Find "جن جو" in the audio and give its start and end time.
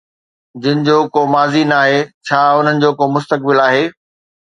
0.63-0.95